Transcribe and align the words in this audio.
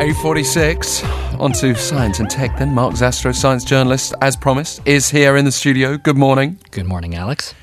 846. 0.00 1.04
On 1.38 1.52
to 1.52 1.74
science 1.74 2.20
and 2.20 2.30
tech 2.30 2.56
then. 2.58 2.72
Mark 2.72 2.94
Zastrow, 2.94 3.34
science 3.34 3.64
journalist, 3.64 4.14
as 4.22 4.34
promised, 4.34 4.80
is 4.86 5.10
here 5.10 5.36
in 5.36 5.44
the 5.44 5.52
studio. 5.52 5.98
Good 5.98 6.16
morning. 6.16 6.58
Good 6.70 6.86
morning, 6.86 7.14
Alex. 7.14 7.54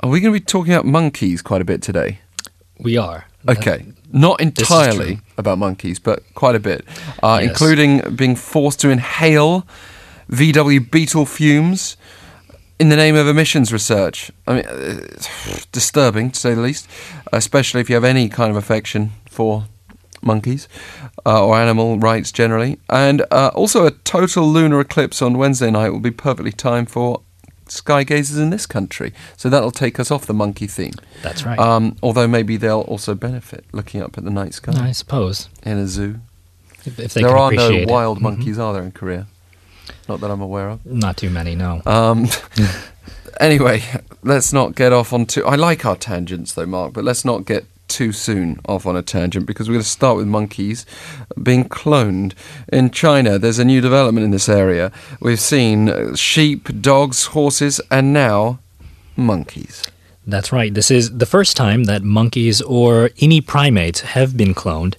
Are 0.00 0.08
we 0.08 0.20
going 0.20 0.32
to 0.32 0.40
be 0.40 0.44
talking 0.44 0.72
about 0.72 0.86
monkeys 0.86 1.42
quite 1.42 1.60
a 1.60 1.64
bit 1.66 1.82
today? 1.82 2.20
We 2.80 2.96
are. 2.96 3.26
Okay. 3.46 3.84
Not 4.10 4.40
entirely 4.40 5.20
about 5.36 5.58
monkeys, 5.58 5.98
but 5.98 6.22
quite 6.34 6.54
a 6.54 6.60
bit, 6.60 6.82
uh, 7.22 7.40
Yes. 7.42 7.50
including 7.50 8.14
being 8.16 8.36
forced 8.36 8.80
to 8.80 8.88
inhale 8.88 9.66
VW 10.30 10.80
beetle 10.90 11.26
fumes 11.26 11.98
in 12.80 12.88
the 12.88 12.96
name 12.96 13.16
of 13.16 13.28
emissions 13.28 13.70
research. 13.70 14.30
I 14.46 14.54
mean, 14.54 14.64
uh, 14.64 15.06
disturbing 15.72 16.30
to 16.30 16.40
say 16.40 16.54
the 16.54 16.62
least, 16.62 16.88
especially 17.34 17.82
if 17.82 17.90
you 17.90 17.96
have 17.96 18.04
any 18.04 18.30
kind 18.30 18.50
of 18.50 18.56
affection 18.56 19.12
for 19.28 19.66
monkeys 20.24 20.68
uh, 21.26 21.44
or 21.46 21.56
animal 21.56 21.98
rights 21.98 22.32
generally. 22.32 22.78
And 22.88 23.22
uh, 23.30 23.50
also, 23.54 23.86
a 23.86 23.90
total 23.90 24.46
lunar 24.48 24.80
eclipse 24.80 25.20
on 25.22 25.38
Wednesday 25.38 25.70
night 25.70 25.90
will 25.90 26.00
be 26.00 26.10
perfectly 26.10 26.52
timed 26.52 26.90
for 26.90 27.20
sky 27.66 28.04
gazers 28.04 28.38
in 28.38 28.50
this 28.50 28.66
country. 28.66 29.12
So 29.36 29.48
that'll 29.48 29.70
take 29.70 29.98
us 29.98 30.10
off 30.10 30.26
the 30.26 30.34
monkey 30.34 30.66
theme. 30.66 30.94
That's 31.22 31.44
right. 31.44 31.58
Um, 31.58 31.96
although 32.02 32.26
maybe 32.28 32.56
they'll 32.56 32.82
also 32.82 33.14
benefit 33.14 33.64
looking 33.72 34.02
up 34.02 34.18
at 34.18 34.24
the 34.24 34.30
night 34.30 34.54
sky 34.54 34.72
I 34.88 34.92
suppose. 34.92 35.48
in 35.62 35.78
a 35.78 35.86
zoo. 35.86 36.20
If, 36.84 37.14
there 37.14 37.34
are 37.36 37.50
no 37.50 37.70
it. 37.70 37.88
wild 37.88 38.18
Mhm. 38.18 38.22
monkeys, 38.22 38.58
are 38.58 38.74
there, 38.74 38.82
in 38.82 38.92
Korea? 38.92 39.26
Not 40.06 40.20
that 40.20 40.30
I'm 40.30 40.42
aware 40.42 40.68
of. 40.68 40.84
Not 40.84 41.16
too 41.16 41.30
many, 41.30 41.54
no. 41.54 41.80
Um, 41.86 42.28
anyway, 43.40 43.82
let's 44.22 44.52
not 44.52 44.74
get 44.74 44.92
off 44.92 45.12
on 45.12 45.26
too. 45.26 45.44
I 45.46 45.54
like 45.56 45.84
our 45.86 45.96
tangents 45.96 46.52
though, 46.52 46.66
Mark, 46.66 46.92
but 46.92 47.04
let's 47.04 47.24
not 47.24 47.46
get 47.46 47.64
too 47.94 48.10
soon 48.10 48.60
off 48.66 48.86
on 48.86 48.96
a 48.96 49.02
tangent 49.02 49.46
because 49.46 49.68
we're 49.68 49.74
going 49.74 49.82
to 49.82 49.88
start 49.88 50.16
with 50.16 50.26
monkeys 50.26 50.84
being 51.40 51.68
cloned. 51.68 52.32
In 52.72 52.90
China, 52.90 53.38
there's 53.38 53.60
a 53.60 53.64
new 53.64 53.80
development 53.80 54.24
in 54.24 54.32
this 54.32 54.48
area. 54.48 54.90
We've 55.20 55.38
seen 55.38 55.88
uh, 55.88 56.16
sheep, 56.16 56.80
dogs, 56.80 57.26
horses, 57.26 57.80
and 57.92 58.12
now 58.12 58.58
monkeys. 59.16 59.84
That's 60.26 60.52
right. 60.52 60.74
This 60.74 60.90
is 60.90 61.18
the 61.18 61.26
first 61.26 61.56
time 61.56 61.84
that 61.84 62.02
monkeys 62.02 62.60
or 62.62 63.10
any 63.20 63.40
primates 63.40 64.00
have 64.00 64.36
been 64.36 64.54
cloned. 64.54 64.96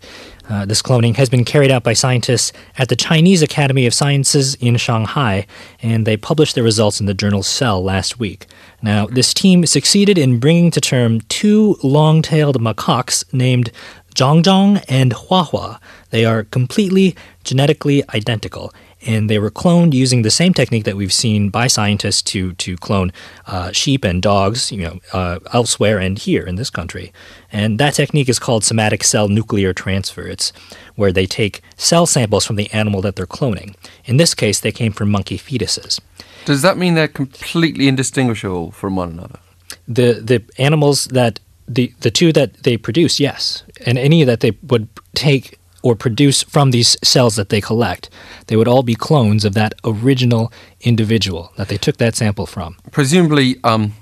Uh, 0.47 0.65
this 0.65 0.81
cloning 0.81 1.15
has 1.15 1.29
been 1.29 1.43
carried 1.43 1.71
out 1.71 1.83
by 1.83 1.93
scientists 1.93 2.53
at 2.77 2.89
the 2.89 2.95
Chinese 2.95 3.41
Academy 3.41 3.85
of 3.87 3.93
Sciences 3.93 4.55
in 4.55 4.77
Shanghai, 4.77 5.47
and 5.81 6.05
they 6.05 6.17
published 6.17 6.53
their 6.53 6.63
results 6.63 6.99
in 6.99 7.07
the 7.07 7.13
journal 7.13 7.41
Cell 7.41 7.83
last 7.83 8.19
week. 8.19 8.45
Now, 8.81 9.07
this 9.07 9.33
team 9.33 9.65
succeeded 9.65 10.17
in 10.17 10.39
bringing 10.39 10.69
to 10.71 10.81
term 10.81 11.21
two 11.21 11.77
long 11.81 12.21
tailed 12.21 12.61
macaques 12.61 13.23
named 13.33 13.71
Zhongzhong 14.13 14.83
and 14.87 15.13
Huahua. 15.13 15.79
They 16.11 16.25
are 16.25 16.43
completely 16.43 17.15
genetically 17.43 18.03
identical, 18.13 18.71
and 19.05 19.29
they 19.29 19.39
were 19.39 19.51
cloned 19.51 19.93
using 19.93 20.23
the 20.23 20.31
same 20.31 20.53
technique 20.53 20.83
that 20.83 20.95
we've 20.95 21.13
seen 21.13 21.49
by 21.49 21.67
scientists 21.67 22.21
to 22.23 22.53
to 22.53 22.75
clone 22.77 23.11
uh, 23.47 23.71
sheep 23.71 24.03
and 24.03 24.21
dogs, 24.21 24.71
you 24.71 24.83
know, 24.83 24.99
uh, 25.13 25.39
elsewhere 25.53 25.99
and 25.99 26.17
here 26.17 26.43
in 26.43 26.55
this 26.55 26.69
country. 26.69 27.13
And 27.51 27.79
that 27.79 27.93
technique 27.93 28.29
is 28.29 28.39
called 28.39 28.63
somatic 28.63 29.03
cell 29.03 29.27
nuclear 29.27 29.73
transfer. 29.73 30.27
It's 30.27 30.51
where 30.95 31.11
they 31.11 31.25
take 31.25 31.61
cell 31.77 32.05
samples 32.05 32.45
from 32.45 32.55
the 32.55 32.71
animal 32.73 33.01
that 33.01 33.15
they're 33.15 33.27
cloning. 33.27 33.75
In 34.05 34.17
this 34.17 34.33
case, 34.33 34.59
they 34.59 34.71
came 34.71 34.91
from 34.91 35.09
monkey 35.09 35.37
fetuses. 35.37 35.99
Does 36.45 36.61
that 36.61 36.77
mean 36.77 36.93
they're 36.95 37.07
completely 37.07 37.87
indistinguishable 37.87 38.71
from 38.71 38.95
one 38.95 39.09
another? 39.09 39.39
The 39.87 40.13
the 40.13 40.43
animals 40.57 41.05
that 41.05 41.39
the 41.67 41.93
the 42.01 42.11
two 42.11 42.31
that 42.33 42.63
they 42.63 42.77
produce, 42.77 43.19
yes, 43.19 43.63
and 43.85 43.97
any 43.97 44.23
that 44.23 44.39
they 44.39 44.51
would 44.63 44.87
take 45.13 45.59
or 45.85 45.95
produce 45.95 46.41
from 46.41 46.71
these 46.71 46.97
cells 47.03 47.35
that 47.35 47.49
they 47.49 47.61
collect, 47.61 48.09
they 48.47 48.55
would 48.55 48.67
all 48.67 48.83
be 48.83 48.95
clones 48.95 49.45
of 49.45 49.53
that 49.53 49.73
original 49.83 50.51
individual 50.81 51.51
that 51.57 51.67
they 51.69 51.77
took 51.77 51.97
that 51.97 52.15
sample 52.15 52.47
from. 52.47 52.75
presumably 52.91 53.57
um, 53.63 53.93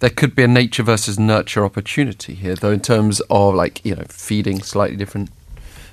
there 0.00 0.10
could 0.10 0.34
be 0.34 0.42
a 0.42 0.48
nature 0.48 0.82
versus 0.82 1.18
nurture 1.18 1.64
opportunity 1.64 2.34
here, 2.34 2.54
though, 2.54 2.72
in 2.72 2.80
terms 2.80 3.20
of 3.30 3.54
like 3.54 3.84
you 3.84 3.94
know 3.94 4.04
feeding 4.08 4.62
slightly 4.62 4.96
different. 4.96 5.30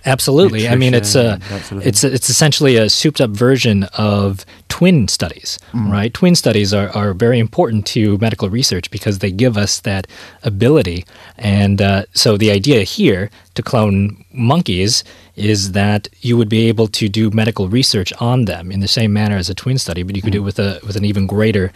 Absolutely. 0.06 0.68
I 0.68 0.76
mean, 0.76 0.94
it's 0.94 1.16
a, 1.16 1.40
sort 1.42 1.72
of 1.82 1.88
it's 1.88 2.04
a, 2.04 2.14
it's 2.14 2.30
essentially 2.30 2.78
a 2.78 2.90
souped 2.90 3.20
up 3.20 3.32
version 3.32 3.84
of 3.98 4.46
twin 4.70 5.08
studies, 5.08 5.58
right? 5.92 6.14
Twin 6.14 6.36
studies 6.36 6.74
are, 6.74 6.90
are 6.90 7.14
very 7.14 7.40
important 7.40 7.86
to 7.88 8.18
medical 8.20 8.50
research 8.50 8.92
because 8.92 9.20
they 9.20 9.32
give 9.32 9.58
us 9.58 9.80
that 9.82 10.06
ability. 10.44 11.06
And 11.38 11.82
uh, 11.82 12.06
so 12.14 12.38
the 12.38 12.52
idea 12.52 12.84
here 12.84 13.30
to 13.56 13.64
clone 13.64 14.24
monkeys 14.32 15.04
is 15.36 15.72
that 15.72 16.08
you 16.22 16.38
would 16.38 16.50
be 16.50 16.68
able 16.68 16.88
to 16.88 17.10
do 17.10 17.30
medical 17.32 17.68
research 17.68 18.14
on 18.20 18.46
them 18.46 18.72
in 18.72 18.80
the 18.82 18.88
same 18.88 19.12
manner 19.14 19.38
as 19.38 19.50
a 19.50 19.56
twin 19.56 19.78
study, 19.78 20.04
but 20.04 20.16
you 20.16 20.22
could 20.22 20.34
do 20.34 20.42
it 20.42 20.46
with 20.46 20.60
a 20.60 20.80
with 20.86 20.96
an 20.96 21.06
even 21.06 21.26
greater 21.26 21.72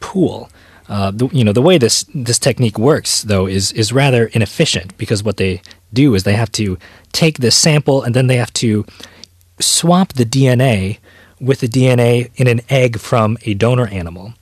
pool. 0.00 0.48
Uh, 0.88 1.10
the, 1.10 1.28
you 1.32 1.42
know 1.42 1.52
the 1.52 1.62
way 1.62 1.78
this 1.78 2.04
this 2.14 2.38
technique 2.38 2.78
works 2.78 3.22
though 3.22 3.46
is 3.46 3.72
is 3.72 3.92
rather 3.92 4.26
inefficient 4.26 4.96
because 4.96 5.24
what 5.24 5.36
they 5.36 5.60
do 5.92 6.14
is 6.14 6.22
they 6.22 6.34
have 6.34 6.52
to 6.52 6.78
take 7.12 7.38
this 7.38 7.56
sample 7.56 8.02
and 8.02 8.14
then 8.14 8.28
they 8.28 8.36
have 8.36 8.52
to 8.52 8.84
swap 9.58 10.12
the 10.12 10.24
DNA 10.24 10.98
with 11.40 11.60
the 11.60 11.68
DNA 11.68 12.30
in 12.36 12.46
an 12.46 12.60
egg 12.68 12.98
from 12.98 13.36
a 13.44 13.54
donor 13.54 13.86
animal, 13.88 14.34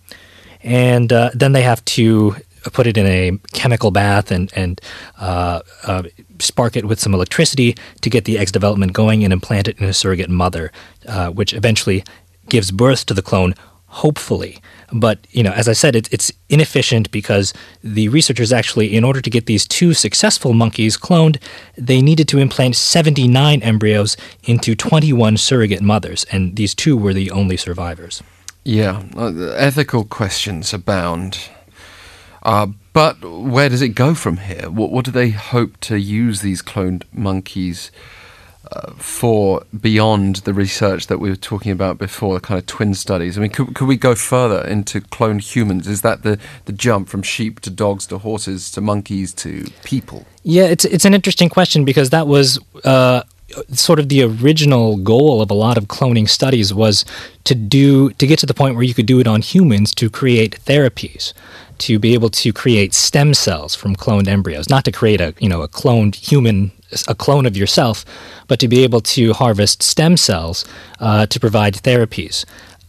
and 0.63 1.13
uh, 1.13 1.31
then 1.35 1.53
they 1.53 1.63
have 1.63 1.85
to 1.85 2.37
put 2.73 2.87
it 2.87 2.97
in 2.97 3.07
a 3.07 3.39
chemical 3.53 3.91
bath 3.91 4.31
and 4.31 4.53
and 4.55 4.81
uh, 5.19 5.61
uh, 5.85 6.03
spark 6.39 6.77
it 6.77 6.85
with 6.85 7.01
some 7.01 7.15
electricity 7.15 7.77
to 8.01 8.11
get 8.11 8.25
the 8.25 8.39
egg's 8.39 8.53
development 8.53 8.93
going 8.93 9.25
and 9.25 9.33
implant 9.33 9.69
it 9.69 9.79
in 9.79 9.87
a 9.87 9.93
surrogate 9.93 10.31
mother, 10.31 10.73
uh, 11.07 11.31
which 11.31 11.53
eventually 11.53 12.05
gives 12.49 12.71
birth 12.71 13.07
to 13.07 13.15
the 13.15 13.23
clone. 13.23 13.55
Hopefully, 14.03 14.61
but 14.93 15.25
you 15.31 15.43
know, 15.45 15.53
as 15.53 15.69
I 15.69 15.73
said, 15.73 15.95
it, 15.95 16.13
it's 16.13 16.33
inefficient 16.49 17.11
because 17.13 17.55
the 17.83 18.09
researchers 18.09 18.53
actually, 18.53 18.95
in 18.95 19.05
order 19.05 19.21
to 19.21 19.31
get 19.31 19.47
these 19.47 19.67
two 19.67 19.95
successful 19.95 20.53
monkeys 20.53 20.97
cloned, 20.97 21.41
they 21.79 22.03
needed 22.03 22.27
to 22.29 22.39
implant 22.39 22.75
79 22.75 23.63
embryos 23.63 24.17
into 24.43 24.75
21 24.75 25.37
surrogate 25.37 25.81
mothers, 25.81 26.25
and 26.33 26.57
these 26.57 26.75
two 26.75 26.97
were 26.97 27.15
the 27.15 27.31
only 27.31 27.57
survivors. 27.57 28.21
Yeah, 28.65 29.05
uh, 29.17 29.33
ethical 29.57 30.05
questions 30.05 30.73
abound. 30.73 31.39
Uh, 32.43 32.67
but 32.93 33.25
where 33.25 33.69
does 33.69 33.81
it 33.81 33.91
go 33.91 34.15
from 34.15 34.39
here? 34.39 34.71
What, 34.71 34.91
what 34.91 35.05
do 35.05 35.11
they 35.11 35.31
hope 35.31 35.79
to 35.83 35.99
use 35.99 36.41
these 36.41 36.63
cloned 36.63 37.05
monkeys 37.13 37.91
uh, 38.73 38.93
for 38.93 39.63
beyond 39.81 40.37
the 40.37 40.55
research 40.55 41.07
that 41.09 41.19
we 41.19 41.29
were 41.29 41.37
talking 41.37 41.73
about 41.73 41.99
before, 41.99 42.35
the 42.35 42.41
kind 42.41 42.59
of 42.59 42.67
twin 42.67 42.95
studies? 42.95 43.37
I 43.37 43.41
mean, 43.41 43.51
could, 43.51 43.75
could 43.75 43.89
we 43.89 43.97
go 43.97 44.15
further 44.15 44.67
into 44.67 45.01
cloned 45.01 45.41
humans? 45.41 45.87
Is 45.87 46.03
that 46.03 46.23
the, 46.23 46.39
the 46.65 46.73
jump 46.73 47.09
from 47.09 47.23
sheep 47.23 47.61
to 47.61 47.71
dogs 47.71 48.07
to 48.09 48.19
horses 48.19 48.71
to 48.73 48.81
monkeys 48.81 49.33
to 49.35 49.65
people? 49.85 50.27
Yeah, 50.43 50.65
it's 50.65 50.85
it's 50.85 51.07
an 51.07 51.15
interesting 51.15 51.49
question 51.49 51.85
because 51.85 52.11
that 52.11 52.27
was 52.27 52.59
uh, 52.85 53.23
sort 53.73 53.99
of 53.99 54.09
the 54.09 54.23
original 54.23 54.97
goal 54.97 55.41
of 55.41 55.51
a 55.51 55.55
lot 55.55 55.79
of 55.79 55.87
cloning 55.87 56.29
studies 56.29 56.73
was 56.73 57.05
to 57.45 57.55
do 57.55 58.11
to 58.11 58.27
get 58.27 58.39
to 58.41 58.47
the 58.47 58.55
point 58.55 58.75
where 58.75 58.85
you 58.85 58.95
could 58.95 59.07
do 59.07 59.21
it 59.21 59.27
on 59.27 59.43
humans 59.43 59.95
to 59.95 60.11
create 60.11 60.59
therapies, 60.65 61.33
to 61.79 61.99
be 61.99 62.15
able 62.15 62.31
to 62.31 62.53
create 62.53 62.95
stem 62.95 63.35
cells 63.35 63.75
from 63.75 63.97
cloned 63.97 64.29
embryos, 64.29 64.69
not 64.69 64.85
to 64.85 64.93
create 64.93 65.21
a 65.21 65.35
you 65.39 65.49
know 65.49 65.63
a 65.63 65.69
cloned 65.69 66.15
human 66.15 66.73
a 67.09 67.15
clone 67.15 67.47
of 67.47 67.57
yourself, 67.57 68.05
but 68.47 68.61
to 68.61 68.69
be 68.69 68.85
able 68.85 69.01
to 69.01 69.33
harvest 69.33 69.83
stem 69.83 70.17
cells 70.17 70.65
uh, 71.01 71.27
to 71.27 71.41
provide 71.41 71.75
therapies. 71.75 72.45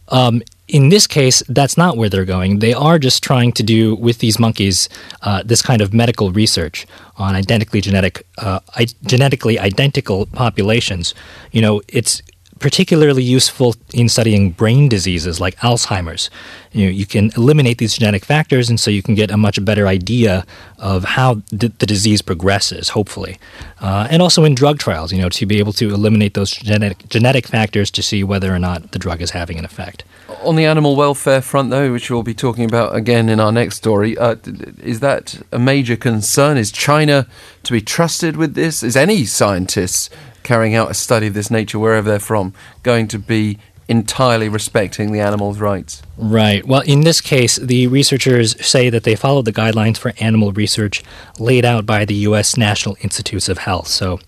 Um, 0.08 0.42
in 0.68 0.88
this 0.88 1.06
case, 1.06 1.42
that's 1.48 1.76
not 1.76 1.96
where 1.96 2.08
they're 2.08 2.24
going. 2.24 2.58
They 2.58 2.74
are 2.74 2.98
just 2.98 3.22
trying 3.22 3.52
to 3.52 3.62
do 3.62 3.94
with 3.94 4.18
these 4.18 4.38
monkeys 4.38 4.88
uh, 5.22 5.42
this 5.44 5.62
kind 5.62 5.80
of 5.80 5.94
medical 5.94 6.32
research 6.32 6.86
on 7.16 7.34
identically 7.34 7.80
genetic, 7.80 8.26
uh, 8.38 8.60
I- 8.74 8.86
genetically 9.04 9.58
identical 9.58 10.26
populations. 10.26 11.14
You 11.52 11.62
know, 11.62 11.82
it's 11.88 12.20
particularly 12.58 13.22
useful 13.22 13.74
in 13.92 14.08
studying 14.08 14.50
brain 14.50 14.88
diseases 14.88 15.40
like 15.40 15.56
Alzheimer's. 15.56 16.30
You 16.72 16.86
know, 16.86 16.90
you 16.90 17.06
can 17.06 17.30
eliminate 17.36 17.78
these 17.78 17.94
genetic 17.94 18.24
factors, 18.24 18.70
and 18.70 18.78
so 18.80 18.90
you 18.90 19.02
can 19.02 19.14
get 19.14 19.30
a 19.30 19.36
much 19.36 19.62
better 19.64 19.86
idea 19.86 20.46
of 20.78 21.04
how 21.04 21.34
d- 21.34 21.72
the 21.78 21.86
disease 21.86 22.22
progresses. 22.22 22.90
Hopefully, 22.90 23.38
uh, 23.80 24.08
and 24.10 24.22
also 24.22 24.44
in 24.44 24.54
drug 24.54 24.78
trials, 24.78 25.12
you 25.12 25.20
know, 25.20 25.28
to 25.28 25.46
be 25.46 25.58
able 25.58 25.72
to 25.74 25.92
eliminate 25.92 26.34
those 26.34 26.50
genetic 26.50 27.08
genetic 27.08 27.46
factors 27.46 27.90
to 27.90 28.02
see 28.02 28.24
whether 28.24 28.54
or 28.54 28.58
not 28.58 28.92
the 28.92 28.98
drug 28.98 29.20
is 29.20 29.30
having 29.30 29.58
an 29.58 29.64
effect. 29.64 30.04
On 30.42 30.56
the 30.56 30.64
animal 30.64 30.96
welfare 30.96 31.42
front, 31.42 31.70
though, 31.70 31.92
which 31.92 32.10
we'll 32.10 32.22
be 32.22 32.34
talking 32.34 32.64
about 32.64 32.94
again 32.94 33.28
in 33.28 33.38
our 33.40 33.52
next 33.52 33.76
story, 33.76 34.16
uh, 34.18 34.36
is 34.82 35.00
that 35.00 35.40
a 35.52 35.58
major 35.58 35.96
concern? 35.96 36.56
Is 36.56 36.72
China 36.72 37.26
to 37.62 37.72
be 37.72 37.80
trusted 37.80 38.36
with 38.36 38.54
this? 38.54 38.82
Is 38.82 38.96
any 38.96 39.24
scientists 39.24 40.10
carrying 40.46 40.76
out 40.76 40.90
a 40.90 40.94
study 40.94 41.26
of 41.26 41.34
this 41.34 41.50
nature, 41.50 41.78
wherever 41.78 42.08
they're 42.08 42.20
from, 42.20 42.54
going 42.84 43.08
to 43.08 43.18
be 43.18 43.58
entirely 43.88 44.48
respecting 44.48 45.10
the 45.12 45.20
animal's 45.20 45.58
rights? 45.58 46.02
Right. 46.18 46.66
Well, 46.66 46.80
in 46.80 47.02
this 47.02 47.20
case, 47.20 47.56
the 47.56 47.88
researchers 47.88 48.64
say 48.64 48.88
that 48.88 49.04
they 49.04 49.16
followed 49.16 49.44
the 49.44 49.52
guidelines 49.52 49.98
for 49.98 50.14
animal 50.18 50.50
research 50.50 51.02
laid 51.38 51.66
out 51.66 51.84
by 51.84 52.06
the 52.06 52.14
U.S. 52.14 52.56
National 52.56 52.96
Institutes 53.00 53.50
of 53.50 53.58
Health. 53.58 53.88
So, 53.88 54.18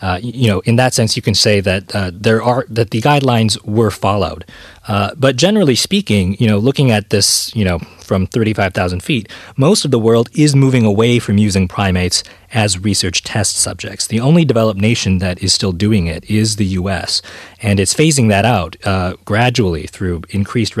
uh, 0.00 0.18
you 0.22 0.48
know, 0.48 0.60
in 0.60 0.76
that 0.76 0.94
sense, 0.94 1.16
you 1.16 1.22
can 1.22 1.34
say 1.34 1.60
that 1.60 1.94
uh, 1.94 2.10
there 2.14 2.42
are 2.42 2.64
that 2.70 2.90
the 2.92 3.02
guidelines 3.02 3.62
were 3.66 3.90
followed. 3.90 4.46
Uh, 4.86 5.14
but 5.16 5.36
generally 5.36 5.74
speaking, 5.74 6.36
you 6.38 6.46
know, 6.46 6.58
looking 6.58 6.90
at 6.90 7.10
this, 7.10 7.54
you 7.54 7.64
know, 7.64 7.78
from 8.04 8.26
35,000 8.26 9.02
feet, 9.02 9.30
most 9.56 9.84
of 9.84 9.90
the 9.90 9.98
world 9.98 10.28
is 10.34 10.54
moving 10.54 10.84
away 10.84 11.18
from 11.18 11.38
using 11.38 11.66
primates 11.66 12.22
as 12.52 12.78
research 12.78 13.22
test 13.24 13.56
subjects. 13.56 14.06
The 14.06 14.20
only 14.20 14.44
developed 14.44 14.78
nation 14.78 15.18
that 15.18 15.42
is 15.42 15.54
still 15.54 15.72
doing 15.72 16.06
it 16.06 16.28
is 16.30 16.56
the 16.56 16.66
U.S., 16.66 17.22
and 17.62 17.80
it's 17.80 17.94
phasing 17.94 18.28
that 18.28 18.44
out 18.44 18.76
uh, 18.84 19.14
gradually 19.24 19.86
through 19.86 20.22
increased 20.28 20.76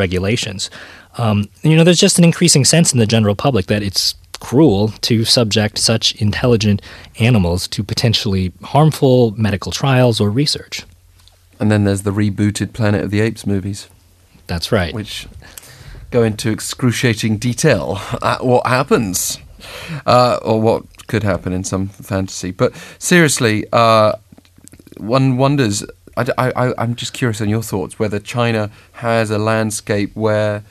regulations. 0.54 0.70
Um, 1.16 1.48
you 1.62 1.76
know, 1.76 1.84
there's 1.84 2.00
just 2.00 2.18
an 2.18 2.24
increasing 2.24 2.64
sense 2.64 2.92
in 2.92 2.98
the 2.98 3.06
general 3.06 3.34
public 3.34 3.66
that 3.66 3.82
it's 3.82 4.14
cruel 4.40 4.88
to 5.00 5.24
subject 5.24 5.78
such 5.78 6.14
intelligent 6.20 6.82
animals 7.18 7.68
to 7.68 7.82
potentially 7.82 8.52
harmful 8.62 9.32
medical 9.36 9.72
trials 9.72 10.20
or 10.20 10.30
research. 10.30 10.84
And 11.60 11.70
then 11.70 11.84
there's 11.84 12.02
the 12.02 12.10
rebooted 12.10 12.72
Planet 12.72 13.04
of 13.04 13.10
the 13.10 13.20
Apes 13.20 13.46
movies. 13.46 13.88
That's 14.46 14.72
right. 14.72 14.92
Which 14.92 15.26
go 16.10 16.22
into 16.22 16.50
excruciating 16.50 17.38
detail 17.38 18.00
at 18.22 18.44
what 18.44 18.66
happens, 18.66 19.38
uh, 20.04 20.38
or 20.42 20.60
what 20.60 20.82
could 21.06 21.22
happen 21.22 21.52
in 21.52 21.64
some 21.64 21.88
fantasy. 21.88 22.50
But 22.50 22.74
seriously, 22.98 23.64
uh, 23.72 24.12
one 24.98 25.36
wonders. 25.36 25.84
I, 26.16 26.26
I, 26.38 26.74
I'm 26.78 26.94
just 26.94 27.12
curious 27.12 27.40
on 27.40 27.48
your 27.48 27.62
thoughts 27.62 27.98
whether 27.98 28.18
China 28.18 28.70
has 28.92 29.30
a 29.30 29.38
landscape 29.38 30.14
where 30.14 30.62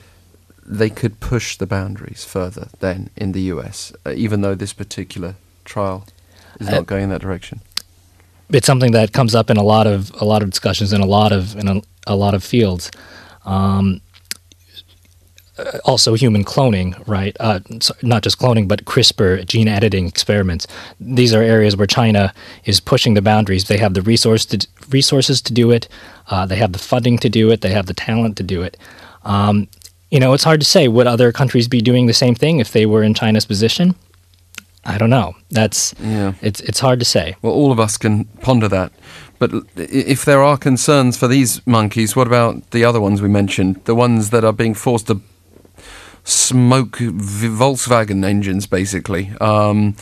they 0.66 0.90
could 0.90 1.20
push 1.20 1.58
the 1.58 1.66
boundaries 1.66 2.24
further 2.24 2.70
than 2.80 3.10
in 3.16 3.34
the 3.34 3.42
US, 3.42 3.94
uh, 4.06 4.12
even 4.12 4.42
though 4.42 4.56
this 4.56 4.74
particular 4.74 5.36
trial 5.66 6.06
is 6.60 6.68
not 6.68 6.80
uh, 6.80 6.82
going 6.82 7.04
in 7.04 7.10
that 7.10 7.22
direction. 7.22 7.62
It's 8.50 8.68
something 8.68 8.92
that 8.92 9.14
comes 9.14 9.36
up 9.36 9.50
in 9.50 9.58
a 9.58 9.64
lot 9.64 9.88
of 9.88 10.12
a 10.22 10.26
lot 10.26 10.44
of 10.44 10.50
discussions 10.50 10.94
in 10.94 11.02
a 11.02 11.06
lot 11.06 11.32
of 11.32 11.56
in 11.56 11.68
a, 11.68 11.82
a 12.08 12.16
lot 12.16 12.34
of 12.34 12.44
fields. 12.44 12.92
Um, 13.46 14.02
also 15.86 16.16
human 16.16 16.44
cloning, 16.44 17.02
right? 17.08 17.36
Uh, 17.40 17.60
not 18.02 18.24
just 18.24 18.40
cloning, 18.40 18.68
but 18.68 18.86
CRISPR 18.86 19.46
gene 19.46 19.68
editing 19.68 20.08
experiments. 20.08 20.66
These 21.00 21.34
are 21.34 21.44
areas 21.44 21.78
where 21.78 21.88
China 21.88 22.34
is 22.66 22.80
pushing 22.80 23.14
the 23.14 23.22
boundaries. 23.22 23.66
They 23.68 23.78
have 23.78 23.94
the 23.94 24.02
resource 24.02 24.46
to, 24.48 24.68
resources 24.90 25.42
to 25.44 25.54
do 25.54 25.72
it. 25.72 25.88
Uh, 26.30 26.46
they 26.46 26.56
have 26.56 26.74
the 26.74 26.80
funding 26.80 27.18
to 27.20 27.30
do 27.30 27.52
it. 27.52 27.62
They 27.62 27.72
have 27.72 27.86
the 27.86 27.94
talent 27.94 28.38
to 28.38 28.44
do 28.44 28.64
it. 28.64 28.78
Um, 29.24 29.68
you 30.10 30.20
know, 30.20 30.34
it's 30.34 30.44
hard 30.44 30.60
to 30.62 30.66
say. 30.66 30.88
Would 30.88 31.08
other 31.08 31.32
countries 31.32 31.68
be 31.68 31.82
doing 31.82 32.08
the 32.08 32.14
same 32.14 32.36
thing 32.36 32.60
if 32.60 32.72
they 32.72 32.86
were 32.86 33.04
in 33.04 33.14
China's 33.14 33.46
position? 33.46 33.96
I 34.86 34.98
don't 34.98 35.10
know. 35.10 35.34
That's 35.50 35.96
yeah. 36.00 36.34
It's 36.42 36.60
it's 36.62 36.80
hard 36.80 37.00
to 37.00 37.06
say. 37.06 37.36
Well, 37.42 37.54
all 37.54 37.72
of 37.72 37.80
us 37.80 37.98
can 37.98 38.26
ponder 38.42 38.68
that. 38.68 38.92
But 39.40 39.52
if 39.76 40.26
there 40.26 40.44
are 40.44 40.58
concerns 40.58 41.18
for 41.18 41.28
these 41.28 41.66
monkeys, 41.66 42.16
what 42.16 42.28
about 42.28 42.72
the 42.72 42.86
other 42.86 43.02
ones 43.02 43.22
we 43.22 43.30
mentioned? 43.30 43.84
The 43.86 43.96
ones 43.96 44.30
that 44.30 44.44
are 44.44 44.54
being 44.54 44.74
forced 44.74 45.08
to 45.08 45.22
smoke 46.24 46.98
Volkswagen 46.98 48.24
engines, 48.24 48.68
basically. 48.68 49.32
Um, 49.42 49.96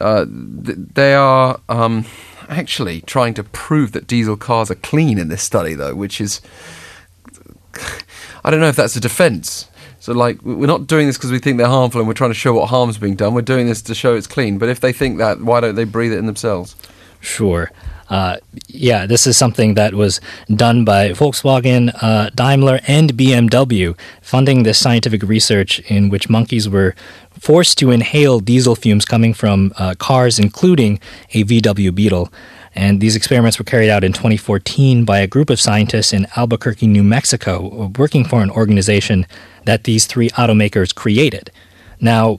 uh, 0.00 0.24
they 0.28 1.14
are 1.14 1.60
um, 1.68 2.04
actually 2.48 3.00
trying 3.02 3.34
to 3.34 3.44
prove 3.44 3.92
that 3.92 4.06
diesel 4.06 4.36
cars 4.36 4.70
are 4.70 4.76
clean 4.76 5.18
in 5.18 5.28
this 5.28 5.42
study, 5.42 5.74
though, 5.74 5.94
which 5.94 6.20
is. 6.20 6.40
I 8.44 8.50
don't 8.50 8.60
know 8.60 8.68
if 8.68 8.76
that's 8.76 8.96
a 8.96 9.00
defense. 9.00 9.68
So, 10.00 10.12
like, 10.12 10.40
we're 10.42 10.66
not 10.66 10.86
doing 10.86 11.06
this 11.06 11.16
because 11.16 11.32
we 11.32 11.38
think 11.38 11.58
they're 11.58 11.66
harmful 11.66 12.00
and 12.00 12.08
we're 12.08 12.14
trying 12.14 12.30
to 12.30 12.34
show 12.34 12.54
what 12.54 12.68
harm's 12.68 12.98
being 12.98 13.16
done. 13.16 13.34
We're 13.34 13.42
doing 13.42 13.66
this 13.66 13.82
to 13.82 13.94
show 13.94 14.14
it's 14.14 14.26
clean. 14.26 14.58
But 14.58 14.68
if 14.68 14.80
they 14.80 14.92
think 14.92 15.18
that, 15.18 15.40
why 15.40 15.60
don't 15.60 15.74
they 15.74 15.84
breathe 15.84 16.12
it 16.12 16.18
in 16.18 16.26
themselves? 16.26 16.76
Sure. 17.20 17.70
Uh, 18.08 18.38
yeah, 18.68 19.06
this 19.06 19.26
is 19.26 19.36
something 19.36 19.74
that 19.74 19.94
was 19.94 20.20
done 20.54 20.84
by 20.84 21.10
Volkswagen, 21.10 21.96
uh, 22.02 22.30
Daimler, 22.30 22.80
and 22.86 23.12
BMW, 23.12 23.98
funding 24.22 24.62
this 24.62 24.78
scientific 24.78 25.22
research 25.22 25.78
in 25.80 26.08
which 26.08 26.30
monkeys 26.30 26.68
were 26.68 26.94
forced 27.38 27.78
to 27.78 27.90
inhale 27.90 28.40
diesel 28.40 28.74
fumes 28.74 29.04
coming 29.04 29.34
from 29.34 29.72
uh, 29.76 29.94
cars, 29.98 30.38
including 30.38 30.98
a 31.34 31.44
VW 31.44 31.94
Beetle. 31.94 32.32
And 32.74 33.00
these 33.00 33.16
experiments 33.16 33.58
were 33.58 33.64
carried 33.64 33.90
out 33.90 34.04
in 34.04 34.12
2014 34.12 35.04
by 35.04 35.18
a 35.18 35.26
group 35.26 35.50
of 35.50 35.60
scientists 35.60 36.12
in 36.12 36.26
Albuquerque, 36.36 36.86
New 36.86 37.02
Mexico, 37.02 37.90
working 37.98 38.24
for 38.24 38.40
an 38.42 38.50
organization 38.50 39.26
that 39.64 39.84
these 39.84 40.06
three 40.06 40.30
automakers 40.30 40.94
created. 40.94 41.50
Now, 42.00 42.38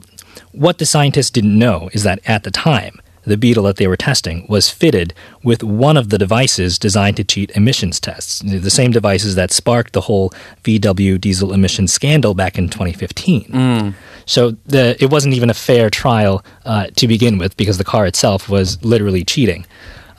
what 0.52 0.78
the 0.78 0.86
scientists 0.86 1.30
didn't 1.30 1.58
know 1.58 1.90
is 1.92 2.02
that 2.04 2.20
at 2.26 2.44
the 2.44 2.50
time, 2.50 3.00
the 3.24 3.36
Beetle 3.36 3.64
that 3.64 3.76
they 3.76 3.86
were 3.86 3.96
testing 3.96 4.46
was 4.48 4.70
fitted 4.70 5.12
with 5.42 5.62
one 5.62 5.96
of 5.96 6.10
the 6.10 6.18
devices 6.18 6.78
designed 6.78 7.16
to 7.18 7.24
cheat 7.24 7.50
emissions 7.52 8.00
tests, 8.00 8.40
the 8.40 8.70
same 8.70 8.90
devices 8.90 9.34
that 9.34 9.50
sparked 9.50 9.92
the 9.92 10.02
whole 10.02 10.30
VW 10.64 11.20
diesel 11.20 11.52
emissions 11.52 11.92
scandal 11.92 12.34
back 12.34 12.58
in 12.58 12.68
2015. 12.68 13.44
Mm. 13.44 13.94
So 14.26 14.52
the, 14.66 14.96
it 15.02 15.10
wasn't 15.10 15.34
even 15.34 15.50
a 15.50 15.54
fair 15.54 15.90
trial 15.90 16.44
uh, 16.64 16.86
to 16.96 17.08
begin 17.08 17.38
with 17.38 17.56
because 17.56 17.78
the 17.78 17.84
car 17.84 18.06
itself 18.06 18.48
was 18.48 18.82
literally 18.84 19.24
cheating. 19.24 19.66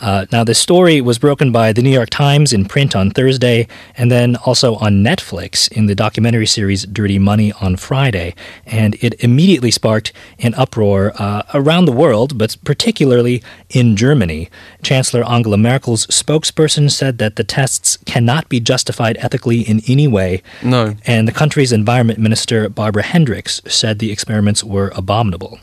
Uh, 0.01 0.25
now, 0.31 0.43
this 0.43 0.57
story 0.57 0.99
was 0.99 1.19
broken 1.19 1.51
by 1.51 1.71
the 1.71 1.81
New 1.81 1.91
York 1.91 2.09
Times 2.09 2.51
in 2.51 2.65
print 2.65 2.95
on 2.95 3.11
Thursday, 3.11 3.67
and 3.95 4.11
then 4.11 4.35
also 4.37 4.75
on 4.77 5.03
Netflix 5.03 5.71
in 5.71 5.85
the 5.85 5.93
documentary 5.93 6.47
series 6.47 6.85
Dirty 6.87 7.19
Money 7.19 7.53
on 7.61 7.75
Friday. 7.75 8.33
And 8.65 8.95
it 8.95 9.13
immediately 9.23 9.69
sparked 9.69 10.11
an 10.39 10.55
uproar 10.55 11.13
uh, 11.17 11.43
around 11.53 11.85
the 11.85 11.91
world, 11.91 12.37
but 12.37 12.57
particularly 12.63 13.43
in 13.69 13.95
Germany. 13.95 14.49
Chancellor 14.81 15.23
Angela 15.23 15.57
Merkel's 15.57 16.07
spokesperson 16.07 16.89
said 16.89 17.19
that 17.19 17.35
the 17.35 17.43
tests 17.43 17.97
cannot 18.05 18.49
be 18.49 18.59
justified 18.59 19.17
ethically 19.19 19.61
in 19.61 19.81
any 19.87 20.07
way. 20.07 20.41
No. 20.63 20.95
And 21.05 21.27
the 21.27 21.31
country's 21.31 21.71
environment 21.71 22.17
minister, 22.17 22.69
Barbara 22.69 23.03
Hendricks, 23.03 23.61
said 23.67 23.99
the 23.99 24.11
experiments 24.11 24.63
were 24.63 24.91
abominable. 24.95 25.59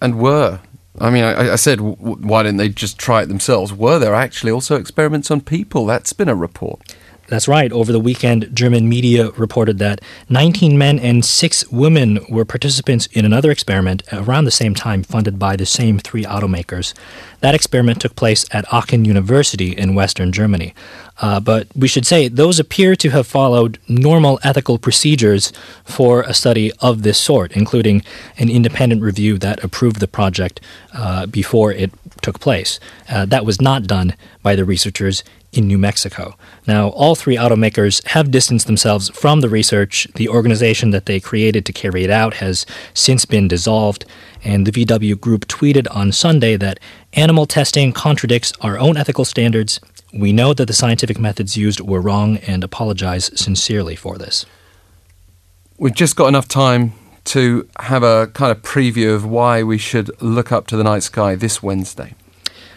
And 0.00 0.18
were. 0.18 0.60
I 1.00 1.10
mean, 1.10 1.24
I, 1.24 1.52
I 1.52 1.56
said, 1.56 1.78
w- 1.78 1.96
why 1.96 2.42
didn't 2.42 2.58
they 2.58 2.68
just 2.68 2.98
try 2.98 3.22
it 3.22 3.26
themselves? 3.26 3.72
Were 3.72 3.98
there 3.98 4.14
actually 4.14 4.52
also 4.52 4.76
experiments 4.76 5.30
on 5.30 5.40
people? 5.40 5.86
That's 5.86 6.12
been 6.12 6.28
a 6.28 6.34
report. 6.34 6.80
That's 7.28 7.48
right. 7.48 7.72
Over 7.72 7.90
the 7.90 8.00
weekend, 8.00 8.50
German 8.54 8.88
media 8.88 9.30
reported 9.30 9.78
that 9.78 10.00
19 10.28 10.78
men 10.78 10.98
and 10.98 11.24
6 11.24 11.70
women 11.72 12.20
were 12.28 12.44
participants 12.44 13.06
in 13.06 13.24
another 13.24 13.50
experiment 13.50 14.02
around 14.12 14.44
the 14.44 14.50
same 14.50 14.74
time 14.74 15.02
funded 15.02 15.38
by 15.38 15.56
the 15.56 15.66
same 15.66 15.98
three 15.98 16.24
automakers. 16.24 16.94
That 17.40 17.54
experiment 17.54 18.00
took 18.00 18.14
place 18.14 18.44
at 18.52 18.72
Aachen 18.72 19.04
University 19.04 19.76
in 19.76 19.94
Western 19.94 20.30
Germany. 20.32 20.72
Uh, 21.20 21.40
but 21.40 21.66
we 21.74 21.88
should 21.88 22.06
say 22.06 22.28
those 22.28 22.58
appear 22.58 22.94
to 22.94 23.10
have 23.10 23.26
followed 23.26 23.78
normal 23.88 24.38
ethical 24.42 24.78
procedures 24.78 25.52
for 25.84 26.22
a 26.22 26.34
study 26.34 26.70
of 26.80 27.02
this 27.02 27.18
sort, 27.18 27.52
including 27.52 28.02
an 28.38 28.48
independent 28.50 29.02
review 29.02 29.38
that 29.38 29.62
approved 29.64 30.00
the 30.00 30.08
project 30.08 30.60
uh, 30.94 31.26
before 31.26 31.72
it 31.72 31.90
took 32.20 32.38
place. 32.38 32.78
Uh, 33.08 33.24
that 33.24 33.46
was 33.46 33.60
not 33.60 33.86
done 33.86 34.14
by 34.42 34.54
the 34.54 34.64
researchers 34.64 35.24
in 35.56 35.66
New 35.66 35.78
Mexico. 35.78 36.36
Now, 36.66 36.88
all 36.88 37.14
three 37.14 37.36
automakers 37.36 38.04
have 38.08 38.30
distanced 38.30 38.66
themselves 38.66 39.08
from 39.10 39.40
the 39.40 39.48
research. 39.48 40.08
The 40.14 40.28
organization 40.28 40.90
that 40.90 41.06
they 41.06 41.20
created 41.20 41.64
to 41.66 41.72
carry 41.72 42.04
it 42.04 42.10
out 42.10 42.34
has 42.34 42.66
since 42.94 43.24
been 43.24 43.48
dissolved, 43.48 44.04
and 44.44 44.66
the 44.66 44.72
VW 44.72 45.18
group 45.20 45.46
tweeted 45.46 45.86
on 45.94 46.12
Sunday 46.12 46.56
that 46.56 46.78
animal 47.14 47.46
testing 47.46 47.92
contradicts 47.92 48.52
our 48.60 48.78
own 48.78 48.96
ethical 48.96 49.24
standards. 49.24 49.80
We 50.12 50.32
know 50.32 50.54
that 50.54 50.66
the 50.66 50.72
scientific 50.72 51.18
methods 51.18 51.56
used 51.56 51.80
were 51.80 52.00
wrong 52.00 52.38
and 52.38 52.62
apologize 52.62 53.30
sincerely 53.38 53.96
for 53.96 54.18
this. 54.18 54.46
We've 55.78 55.94
just 55.94 56.16
got 56.16 56.28
enough 56.28 56.48
time 56.48 56.92
to 57.26 57.68
have 57.80 58.02
a 58.02 58.28
kind 58.28 58.52
of 58.52 58.62
preview 58.62 59.14
of 59.14 59.26
why 59.26 59.62
we 59.62 59.78
should 59.78 60.10
look 60.22 60.52
up 60.52 60.68
to 60.68 60.76
the 60.76 60.84
night 60.84 61.02
sky 61.02 61.34
this 61.34 61.62
Wednesday. 61.62 62.14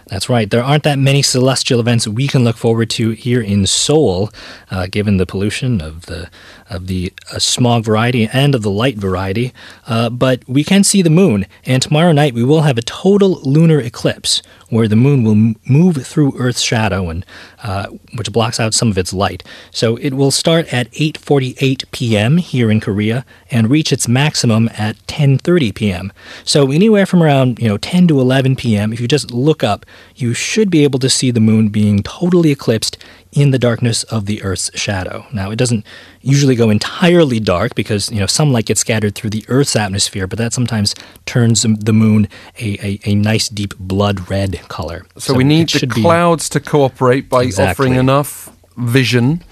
That's 0.09 0.27
right. 0.27 0.49
There 0.49 0.63
aren't 0.63 0.83
that 0.83 0.97
many 0.97 1.21
celestial 1.21 1.79
events 1.79 2.07
we 2.07 2.27
can 2.27 2.43
look 2.43 2.57
forward 2.57 2.89
to 2.91 3.11
here 3.11 3.41
in 3.41 3.67
Seoul, 3.67 4.31
uh, 4.71 4.87
given 4.87 5.17
the 5.17 5.27
pollution 5.27 5.81
of 5.81 6.07
the 6.07 6.29
of 6.69 6.87
the 6.87 7.13
uh, 7.31 7.39
smog 7.39 7.83
variety 7.83 8.27
and 8.31 8.53
of 8.55 8.61
the 8.61 8.71
light 8.71 8.97
variety. 8.97 9.53
Uh, 9.87 10.09
but 10.09 10.47
we 10.47 10.63
can 10.63 10.83
see 10.83 11.01
the 11.01 11.09
moon, 11.09 11.45
and 11.65 11.81
tomorrow 11.81 12.11
night 12.11 12.33
we 12.33 12.43
will 12.43 12.61
have 12.61 12.77
a 12.77 12.81
total 12.81 13.39
lunar 13.41 13.79
eclipse, 13.79 14.41
where 14.69 14.87
the 14.87 14.95
moon 14.95 15.23
will 15.23 15.55
move 15.67 16.05
through 16.05 16.37
Earth's 16.37 16.61
shadow 16.61 17.09
and 17.09 17.25
uh, 17.63 17.87
which 18.15 18.31
blocks 18.31 18.59
out 18.59 18.73
some 18.73 18.89
of 18.89 18.97
its 18.97 19.13
light. 19.13 19.43
So 19.71 19.95
it 19.97 20.13
will 20.13 20.31
start 20.31 20.73
at 20.73 20.91
8:48 20.91 21.91
p.m. 21.91 22.37
here 22.37 22.71
in 22.71 22.79
Korea 22.79 23.25
and 23.51 23.69
reach 23.69 23.91
its 23.91 24.07
maximum 24.07 24.69
at 24.77 24.95
10:30 25.07 25.73
p.m. 25.75 26.13
So 26.43 26.71
anywhere 26.71 27.05
from 27.05 27.23
around 27.23 27.59
you 27.59 27.67
know 27.67 27.77
10 27.77 28.07
to 28.07 28.19
11 28.19 28.55
p.m. 28.55 28.93
If 28.93 28.99
you 28.99 29.07
just 29.07 29.31
look 29.31 29.63
up, 29.63 29.85
you 30.15 30.33
should 30.33 30.69
be 30.69 30.83
able 30.83 30.99
to 30.99 31.09
see 31.09 31.31
the 31.31 31.39
moon 31.39 31.69
being 31.69 32.03
totally 32.03 32.51
eclipsed 32.51 32.97
in 33.31 33.51
the 33.51 33.59
darkness 33.59 34.01
of 34.03 34.25
the 34.25 34.41
Earth's 34.41 34.71
shadow. 34.73 35.25
Now, 35.31 35.51
it 35.51 35.57
doesn't 35.57 35.85
usually 36.21 36.55
go 36.55 36.69
entirely 36.71 37.39
dark 37.39 37.75
because 37.75 38.11
you 38.11 38.19
know 38.19 38.25
some 38.25 38.51
light 38.51 38.65
gets 38.65 38.81
scattered 38.81 39.13
through 39.15 39.29
the 39.29 39.45
Earth's 39.47 39.75
atmosphere, 39.75 40.25
but 40.27 40.37
that 40.39 40.51
sometimes 40.53 40.95
turns 41.25 41.61
the 41.61 41.93
moon 41.93 42.27
a, 42.59 42.77
a, 42.85 42.99
a 43.05 43.15
nice 43.15 43.47
deep 43.47 43.77
blood 43.77 44.29
red 44.31 44.59
color. 44.67 45.05
So, 45.17 45.33
we 45.35 45.43
need 45.43 45.69
the 45.69 45.79
should 45.79 45.93
be- 45.93 46.01
clouds 46.01 46.49
to 46.49 46.59
cooperate 46.59 47.29
by 47.29 47.43
Exactly. 47.43 47.69
offering 47.85 47.95
enough 47.99 48.49
vision. 48.77 49.43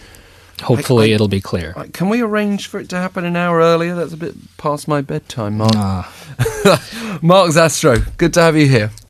hopefully, 0.64 1.12
I- 1.12 1.16
it'll 1.16 1.28
be 1.28 1.40
clear. 1.42 1.74
Right, 1.78 1.94
Can 1.94 2.10
we 2.10 2.22
arrange 2.22 2.66
for 2.68 2.80
it 2.80 2.90
to 2.90 2.96
happen 2.98 3.26
an 3.26 3.36
hour 3.36 3.60
earlier? 3.60 3.94
That's 3.94 4.14
a 4.14 4.18
bit 4.18 4.34
past 4.58 4.88
my 4.88 5.02
bedtime, 5.02 5.58
Mark. 5.60 5.74
Ah. 5.76 6.12
Mark 7.22 7.52
Zastrow, 7.52 8.06
good 8.18 8.34
to 8.34 8.42
have 8.42 8.56
you 8.58 8.68
here. 8.68 8.92